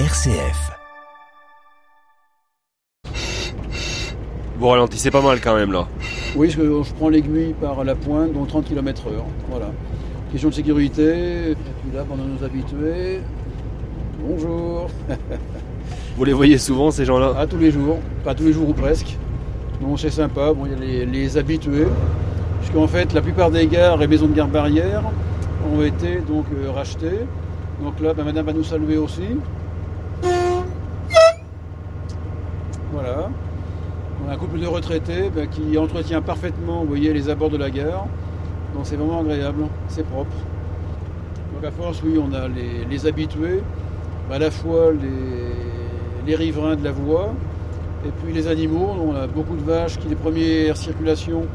RCF. 0.00 0.72
Vous 4.58 4.66
ralentissez 4.66 5.12
pas 5.12 5.22
mal 5.22 5.40
quand 5.40 5.54
même 5.54 5.70
là. 5.70 5.86
Oui, 6.34 6.48
parce 6.48 6.56
que 6.56 6.82
je 6.82 6.92
prends 6.94 7.08
l'aiguille 7.10 7.54
par 7.60 7.84
la 7.84 7.94
pointe, 7.94 8.32
donc 8.32 8.48
30 8.48 8.64
km/h. 8.64 9.10
Voilà. 9.48 9.66
Question 10.32 10.48
de 10.48 10.54
sécurité. 10.54 11.52
Et 11.52 11.54
puis 11.54 11.94
là, 11.94 12.02
pendant 12.08 12.24
nos 12.24 12.42
habitués. 12.42 13.20
Bonjour. 14.18 14.90
Vous 16.16 16.24
les 16.24 16.32
voyez 16.32 16.58
souvent 16.58 16.90
ces 16.90 17.04
gens-là? 17.04 17.32
À 17.38 17.46
tous 17.46 17.58
les 17.58 17.70
jours. 17.70 17.98
Pas 18.24 18.34
tous 18.34 18.46
les 18.46 18.52
jours 18.52 18.68
ou 18.68 18.72
presque. 18.72 19.16
Donc 19.80 20.00
c'est 20.00 20.10
sympa. 20.10 20.52
Bon, 20.54 20.66
il 20.66 20.72
y 20.72 20.74
a 20.74 20.78
les, 20.78 21.06
les 21.06 21.38
habitués. 21.38 21.86
Puisqu'en 22.58 22.88
fait, 22.88 23.12
la 23.12 23.22
plupart 23.22 23.52
des 23.52 23.68
gares 23.68 24.02
et 24.02 24.08
maisons 24.08 24.26
de 24.26 24.34
gare 24.34 24.48
barrière 24.48 25.04
ont 25.72 25.82
été 25.82 26.16
donc 26.16 26.46
euh, 26.52 26.72
rachetées. 26.72 27.20
Donc 27.80 28.00
là, 28.00 28.12
ben, 28.12 28.24
madame 28.24 28.46
va 28.46 28.52
nous 28.52 28.64
saluer 28.64 28.96
aussi. 28.96 29.22
Voilà. 32.94 33.28
On 34.24 34.30
a 34.30 34.34
un 34.34 34.36
couple 34.36 34.60
de 34.60 34.66
retraités 34.68 35.28
ben, 35.34 35.48
qui 35.48 35.76
entretient 35.76 36.22
parfaitement, 36.22 36.82
vous 36.82 36.86
voyez, 36.86 37.12
les 37.12 37.28
abords 37.28 37.50
de 37.50 37.56
la 37.56 37.68
gare. 37.68 38.06
Donc 38.72 38.84
c'est 38.86 38.94
vraiment 38.94 39.20
agréable, 39.20 39.64
c'est 39.88 40.06
propre. 40.06 40.30
Donc 41.52 41.64
à 41.64 41.72
force, 41.72 42.00
oui, 42.04 42.20
on 42.22 42.32
a 42.32 42.46
les, 42.46 43.06
habitués, 43.06 43.62
à 44.30 44.38
la 44.38 44.52
fois 44.52 44.92
les, 46.24 46.36
riverains 46.36 46.76
de 46.76 46.84
la 46.84 46.92
voie, 46.92 47.34
et 48.06 48.10
puis 48.22 48.32
les 48.32 48.46
animaux. 48.46 48.94
On 49.04 49.16
a 49.16 49.26
beaucoup 49.26 49.56
de 49.56 49.62
vaches 49.62 49.98
qui, 49.98 50.06
les 50.06 50.14
premières 50.14 50.76
circulations, 50.76 51.46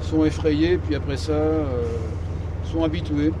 sont 0.00 0.24
effrayées, 0.24 0.78
puis 0.78 0.94
après 0.94 1.16
ça, 1.16 1.32
euh, 1.32 1.82
sont 2.72 2.84
habituées. 2.84 3.32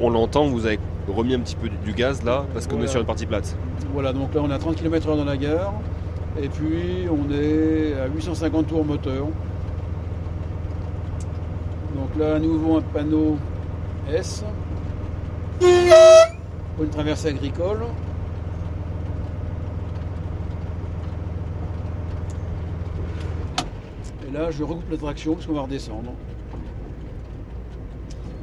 On 0.00 0.10
l'entend, 0.10 0.48
vous 0.48 0.66
avez 0.66 0.78
remis 1.08 1.34
un 1.34 1.40
petit 1.40 1.56
peu 1.56 1.68
du- 1.68 1.92
gaz 1.92 2.22
là 2.22 2.44
parce 2.52 2.66
qu'on 2.66 2.72
Voilà. 2.74 2.84
est 2.86 2.90
sur 2.90 3.00
une 3.00 3.06
partie 3.06 3.26
plate. 3.26 3.56
Voilà, 3.92 4.12
donc 4.12 4.34
là 4.34 4.40
on 4.44 4.50
a 4.50 4.58
30 4.58 4.76
km/h 4.76 5.16
dans 5.16 5.24
la 5.24 5.36
gare, 5.36 5.72
et 6.40 6.48
puis 6.48 7.06
on 7.10 7.30
est 7.32 7.94
à 8.00 8.06
850 8.08 8.66
tours 8.68 8.84
moteur. 8.84 9.26
Donc 11.96 12.08
là 12.18 12.36
à 12.36 12.38
nouveau 12.38 12.76
un 12.78 12.82
panneau 12.82 13.36
S 14.12 14.44
pour 15.60 16.84
une 16.84 16.90
traversée 16.90 17.28
agricole. 17.28 17.80
Et 24.28 24.32
là 24.32 24.50
je 24.50 24.62
recoupe 24.62 24.90
la 24.90 24.96
traction 24.96 25.34
parce 25.34 25.46
qu'on 25.46 25.54
va 25.54 25.62
redescendre. 25.62 26.12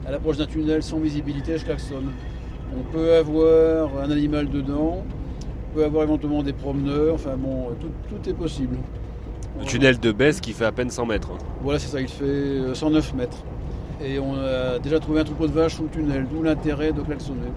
À 0.08 0.11
l'approche 0.11 0.38
d'un 0.38 0.45
tunnel 0.48 0.81
sans 0.81 1.00
visibilité, 1.00 1.58
je 1.58 1.66
klaxonne. 1.66 2.11
On 2.78 2.84
peut 2.92 3.14
avoir 3.16 3.89
un 4.03 4.12
animal 4.12 4.50
dedans, 4.50 5.03
on 5.03 5.75
peut 5.75 5.84
avoir 5.84 6.03
éventuellement 6.03 6.44
des 6.44 6.53
promeneurs, 6.53 7.16
enfin 7.16 7.36
bon, 7.38 7.70
tout, 7.80 7.89
tout 8.09 8.30
est 8.30 8.34
possible. 8.34 8.78
Le 9.59 9.66
tunnel 9.66 10.00
de 10.00 10.11
baisse 10.11 10.39
qui 10.39 10.53
fait 10.53 10.66
à 10.66 10.72
peine 10.72 10.89
100 10.89 11.06
mètres. 11.08 11.31
hein. 11.34 11.38
Voilà, 11.61 11.80
c'est 11.80 11.88
ça, 11.89 12.00
il 12.00 12.08
fait 12.08 12.23
euh, 12.23 12.73
109 12.73 13.14
mètres. 13.16 13.44
Et 14.02 14.17
on 14.20 14.36
a 14.36 14.80
déjà 14.80 15.00
trouvé 15.00 15.20
un 15.20 15.23
troupeau 15.26 15.48
de 15.48 15.52
vaches 15.52 15.76
sous 15.76 15.84
le 15.84 15.89
tunnel, 15.89 16.26
d'où 16.31 16.42
l'intérêt 16.44 16.94
de 16.94 17.02
klaxonner. 17.02 17.52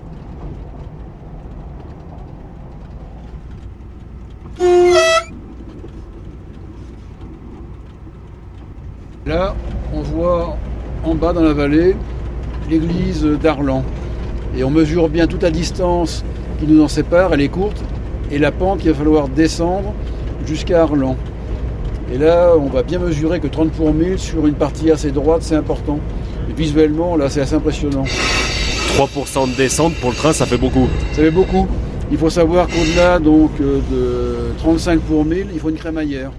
Là, 9.27 9.55
on 9.95 10.01
voit 10.03 10.57
en 11.05 11.15
bas 11.15 11.33
dans 11.33 11.43
la 11.43 11.53
vallée 11.53 11.97
l'église 12.69 13.25
d'Arlan. 13.25 13.85
Et 14.57 14.65
on 14.65 14.71
mesure 14.71 15.09
bien 15.09 15.27
toute 15.27 15.43
la 15.43 15.51
distance 15.51 16.25
qui 16.61 16.67
nous 16.67 16.83
en 16.83 16.89
sépare, 16.89 17.33
elle 17.33 17.41
est 17.41 17.49
courte, 17.49 17.83
et 18.31 18.39
la 18.39 18.53
pente 18.53 18.81
qu'il 18.81 18.91
va 18.91 18.97
falloir 18.97 19.29
descendre 19.29 19.93
jusqu'à 20.47 20.83
Arlan. 20.83 21.17
Et 22.13 22.19
là, 22.19 22.53
on 22.59 22.67
va 22.67 22.83
bien 22.83 22.99
mesurer 22.99 23.41
que 23.41 23.47
30 23.47 23.73
pour 23.73 23.93
1000 23.95 24.19
sur 24.19 24.47
une 24.47 24.55
partie 24.55 24.91
assez 24.91 25.11
droite, 25.11 25.43
c'est 25.43 25.57
important. 25.57 25.99
Et 26.51 26.53
visuellement, 26.53 27.17
là, 27.17 27.31
c'est 27.31 27.41
assez 27.41 27.55
impressionnant. 27.55 28.05
3% 28.97 29.51
de 29.51 29.57
descente 29.57 29.95
pour 29.95 30.11
le 30.11 30.17
train, 30.17 30.33
ça 30.35 30.45
fait 30.45 30.59
beaucoup. 30.59 30.87
Ça 31.13 31.23
fait 31.23 31.31
beaucoup. 31.31 31.67
Il 32.11 32.19
faut 32.19 32.29
savoir 32.29 32.67
qu'au-delà 32.67 33.19
donc 33.19 33.53
euh, 33.63 33.81
de 33.91 34.59
35 34.59 35.01
pour 35.01 35.25
1000, 35.25 35.47
il 35.55 35.59
faut 35.59 35.71
une 35.71 35.77
crémaillère. 35.77 36.31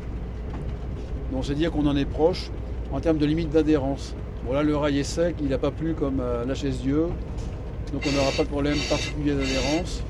Donc 1.32 1.46
c'est 1.46 1.56
dire 1.56 1.72
qu'on 1.72 1.88
en 1.88 1.98
est 1.98 2.06
proche 2.06 2.52
en 2.92 3.00
termes 3.00 3.18
de 3.18 3.26
limite 3.26 3.50
d'adhérence. 3.50 4.14
Voilà, 4.46 4.62
le 4.62 4.78
rail 4.78 5.00
est 5.00 5.04
sec, 5.04 5.36
il 5.42 5.50
n'a 5.50 5.58
pas 5.58 5.72
plu 5.72 5.96
comme 5.96 6.20
à 6.20 6.46
la 6.46 6.54
chaise 6.54 6.80
Dieu. 6.80 7.08
Donc 7.94 8.02
on 8.08 8.12
n'aura 8.18 8.32
pas 8.32 8.44
de 8.44 8.50
problème 8.50 8.78
particulier 8.90 9.32
d'adhérence. 9.36 10.02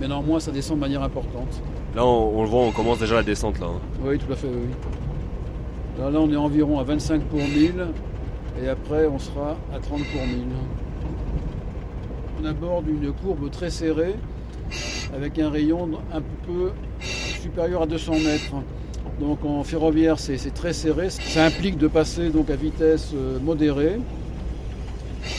Mais 0.00 0.08
néanmoins, 0.08 0.40
ça 0.40 0.50
descend 0.50 0.76
de 0.76 0.80
manière 0.80 1.02
importante. 1.02 1.60
Là, 1.94 2.04
on, 2.04 2.38
on 2.38 2.42
le 2.42 2.48
voit, 2.48 2.62
on 2.62 2.72
commence 2.72 2.98
déjà 2.98 3.16
la 3.16 3.22
descente 3.22 3.58
là. 3.60 3.66
hein. 3.66 3.80
Oui, 4.04 4.18
tout 4.18 4.32
à 4.32 4.36
fait, 4.36 4.48
oui. 4.48 4.68
Là, 5.98 6.10
là, 6.10 6.20
on 6.20 6.30
est 6.32 6.36
environ 6.36 6.78
à 6.80 6.84
25 6.84 7.22
pour 7.24 7.38
1000 7.38 7.86
et 8.62 8.68
après 8.68 9.06
on 9.06 9.18
sera 9.18 9.56
à 9.74 9.78
30 9.78 10.00
pour 10.12 10.22
1000. 10.26 10.38
On 12.42 12.44
aborde 12.46 12.88
une 12.88 13.12
courbe 13.12 13.50
très 13.50 13.70
serrée 13.70 14.14
avec 15.14 15.38
un 15.38 15.50
rayon 15.50 15.88
un 16.12 16.20
peu 16.46 16.72
supérieur 17.40 17.82
à 17.82 17.86
200 17.86 18.12
mètres. 18.24 18.54
Donc 19.20 19.44
en 19.44 19.62
ferroviaire 19.62 20.18
c'est 20.18 20.36
c'est 20.38 20.50
très 20.54 20.72
serré. 20.72 21.10
Ça 21.10 21.44
implique 21.44 21.78
de 21.78 21.86
passer 21.86 22.30
donc 22.30 22.50
à 22.50 22.56
vitesse 22.56 23.12
euh, 23.14 23.38
modérée. 23.38 24.00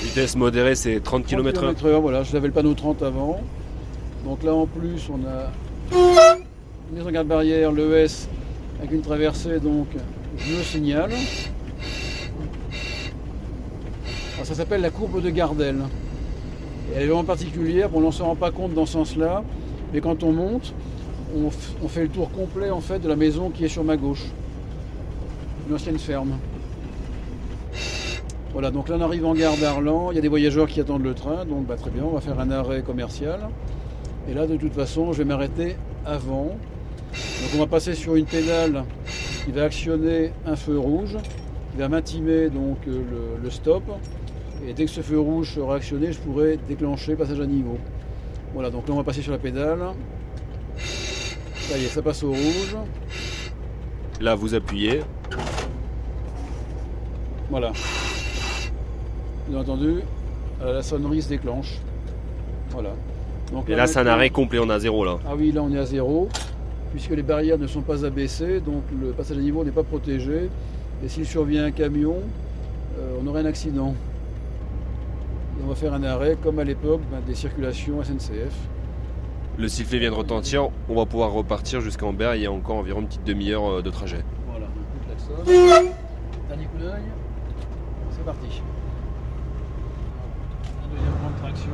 Vitesse 0.02 0.36
modérée, 0.36 0.76
c'est 0.76 1.00
30 1.00 1.26
km/h. 1.26 2.00
voilà, 2.00 2.24
je 2.24 2.34
l'avais 2.34 2.48
le 2.48 2.54
panneau 2.54 2.74
30 2.74 3.04
avant. 3.04 3.42
Donc 4.24 4.44
là 4.44 4.54
en 4.54 4.66
plus 4.66 5.10
on 5.10 5.20
a 5.26 5.52
une 6.92 6.98
maison 6.98 7.12
garde 7.12 7.28
barrière, 7.28 7.72
le 7.72 7.98
S 7.98 8.28
avec 8.80 8.92
une 8.92 9.02
traversée 9.02 9.60
donc 9.60 9.88
je 10.38 10.58
le 10.58 10.64
signale. 10.64 11.12
Alors, 14.36 14.46
ça 14.46 14.54
s'appelle 14.56 14.82
la 14.82 14.90
courbe 14.90 15.22
de 15.22 15.30
Gardel. 15.30 15.78
Elle 16.96 17.04
est 17.04 17.08
vraiment 17.08 17.24
particulière, 17.24 17.90
on 17.94 18.02
n'en 18.02 18.12
se 18.12 18.22
rend 18.22 18.36
pas 18.36 18.52
compte 18.52 18.74
dans 18.74 18.86
ce 18.86 18.94
sens-là, 18.94 19.44
mais 19.94 20.02
quand 20.02 20.24
on 20.24 20.32
monte, 20.34 20.74
on, 21.36 21.50
on 21.84 21.88
fait 21.88 22.04
le 22.04 22.10
tour 22.10 22.32
complet 22.32 22.70
en 22.70 22.82
fait 22.82 23.00
de 23.00 23.08
la 23.08 23.16
maison 23.16 23.50
qui 23.50 23.66
est 23.66 23.70
sur 23.70 23.84
ma 23.84 23.98
gauche. 23.98 24.26
Une 25.68 25.76
ancienne 25.76 25.98
ferme. 25.98 26.38
Voilà, 28.56 28.72
donc 28.72 28.88
là 28.88 28.96
on 28.98 29.02
arrive 29.02 29.26
en 29.26 29.34
gare 29.34 29.58
d'Arlan, 29.58 30.12
il 30.12 30.16
y 30.16 30.18
a 30.18 30.22
des 30.22 30.30
voyageurs 30.30 30.68
qui 30.68 30.80
attendent 30.80 31.04
le 31.04 31.14
train, 31.14 31.44
donc 31.44 31.66
bah, 31.66 31.76
très 31.76 31.90
bien, 31.90 32.04
on 32.06 32.12
va 32.12 32.22
faire 32.22 32.40
un 32.40 32.50
arrêt 32.52 32.84
commercial. 32.84 33.50
Et 34.30 34.34
là 34.34 34.48
de 34.48 34.56
toute 34.56 34.72
façon 34.72 35.12
je 35.12 35.18
vais 35.18 35.26
m'arrêter 35.26 35.76
avant. 36.06 36.46
Donc 36.46 37.50
on 37.54 37.58
va 37.58 37.68
passer 37.68 37.96
sur 37.96 38.16
une 38.16 38.24
pédale 38.24 38.86
qui 39.44 39.52
va 39.52 39.66
actionner 39.66 40.32
un 40.46 40.56
feu 40.56 40.80
rouge, 40.80 41.18
qui 41.72 41.80
va 41.80 41.90
m'intimer 41.90 42.50
donc 42.50 42.78
euh, 42.88 43.02
le, 43.12 43.44
le 43.44 43.50
stop. 43.50 43.84
Et 44.66 44.72
dès 44.72 44.86
que 44.86 44.92
ce 44.92 45.02
feu 45.02 45.20
rouge 45.20 45.56
sera 45.56 45.76
actionné, 45.76 46.14
je 46.14 46.20
pourrai 46.20 46.58
déclencher 46.66 47.18
passage 47.18 47.42
à 47.42 47.46
niveau. 47.46 47.78
Voilà, 48.54 48.70
donc 48.70 48.88
là 48.88 48.94
on 48.94 48.98
va 48.98 49.04
passer 49.04 49.22
sur 49.22 49.34
la 49.34 49.38
pédale. 49.38 49.84
Ça 50.78 51.78
y 51.78 51.84
est, 51.84 51.90
ça 51.90 52.02
passe 52.02 52.24
au 52.24 52.30
rouge. 52.30 52.78
Là, 54.22 54.34
vous 54.34 54.56
appuyez. 54.56 55.02
Voilà. 57.50 57.74
Bien 59.48 59.60
entendu, 59.60 60.02
euh, 60.62 60.74
la 60.74 60.82
sonnerie 60.82 61.22
se 61.22 61.30
déclenche. 61.30 61.80
Voilà. 62.72 62.92
Donc 63.52 63.70
Et 63.70 63.76
là, 63.76 63.88
c'est 63.88 64.00
un 64.00 64.08
arrêt 64.08 64.30
complet, 64.30 64.60
on 64.60 64.70
est 64.70 64.74
à 64.74 64.80
zéro 64.80 65.06
là. 65.06 65.18
Ah 65.28 65.34
oui, 65.38 65.52
là 65.52 65.62
on 65.62 65.72
est 65.72 65.80
à 65.80 65.86
zéro, 65.86 66.30
puisque 66.92 67.12
les 67.12 67.22
barrières 67.22 67.60
ne 67.60 67.68
sont 67.68 67.82
pas 67.82 68.04
abaissées, 68.06 68.60
donc 68.60 68.84
le 69.00 69.12
passage 69.12 69.38
à 69.38 69.42
niveau 69.42 69.64
n'est 69.64 69.72
pas 69.72 69.84
protégé. 69.84 70.50
Et 71.04 71.08
s'il 71.08 71.26
survient 71.26 71.66
un 71.66 71.72
camion, 71.72 72.16
euh, 72.98 73.18
on 73.22 73.28
aurait 73.28 73.42
un 73.42 73.46
accident. 73.46 73.94
Et 75.60 75.64
on 75.64 75.68
va 75.68 75.76
faire 75.76 75.94
un 75.94 76.04
arrêt, 76.04 76.38
comme 76.42 76.60
à 76.60 76.64
l'époque 76.64 77.02
ben, 77.12 77.20
des 77.26 77.36
circulations 77.36 78.04
SNCF. 78.04 78.54
Le 79.58 79.68
sifflet 79.68 80.00
vient 80.00 80.12
de 80.12 80.16
retentir, 80.16 80.70
on 80.90 80.96
va 80.96 81.06
pouvoir 81.06 81.32
repartir 81.32 81.80
jusqu'à 81.80 82.06
Ambert, 82.06 82.36
il 82.36 82.42
y 82.42 82.46
a 82.46 82.52
encore 82.52 82.76
environ 82.78 83.02
une 83.02 83.08
petite 83.08 83.24
demi-heure 83.24 83.66
euh, 83.66 83.82
de 83.82 83.90
trajet. 83.90 84.24
Voilà, 84.50 84.66
un 84.66 84.70
coup 84.70 85.00
de 85.00 85.06
klaxon. 85.06 85.92
Dernier 86.50 86.66
coup 86.66 86.78
d'œil. 86.78 87.04
C'est 88.12 88.26
parti. 88.26 88.62
Un 90.84 90.88
deuxième 90.94 91.14
point 91.14 91.30
de 91.30 91.40
traction. 91.56 91.72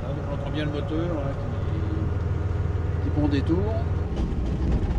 Voilà, 0.00 0.14
donc 0.14 0.24
on 0.30 0.34
entend 0.34 0.50
bien 0.50 0.64
le 0.64 0.70
moteur 0.70 1.08
qui, 3.00 3.04
qui 3.04 3.10
prend 3.10 3.28
des 3.28 3.42
tours. 3.42 3.74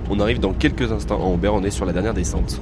On 0.10 0.20
arrive 0.20 0.40
dans 0.40 0.54
quelques 0.54 0.92
instants 0.92 1.20
à 1.20 1.24
Ambert, 1.24 1.54
on 1.54 1.64
est 1.64 1.72
sur 1.72 1.86
la 1.86 1.94
dernière 1.94 2.14
descente. 2.14 2.62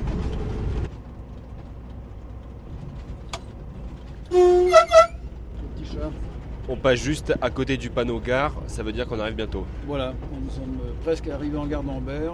On 6.70 6.78
passe 6.78 7.00
juste 7.00 7.34
à 7.42 7.50
côté 7.50 7.78
du 7.78 7.90
panneau 7.90 8.20
gare, 8.20 8.54
ça 8.68 8.84
veut 8.84 8.94
dire 8.94 9.06
qu'on 9.06 9.20
arrive 9.20 9.36
bientôt. 9.36 9.66
Voilà, 9.86 10.14
nous 10.32 10.50
sommes 10.50 10.80
presque 11.04 11.28
arrivés 11.28 11.58
en 11.58 11.68
gare 11.68 11.84
d'Ambert. 11.84 12.34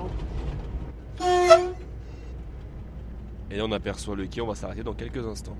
Et 3.52 3.58
là, 3.58 3.66
on 3.66 3.72
aperçoit 3.72 4.16
le 4.16 4.28
quai, 4.28 4.42
on 4.42 4.48
va 4.48 4.56
s'arrêter 4.56 4.84
dans 4.84 4.94
quelques 4.94 5.26
instants. 5.26 5.58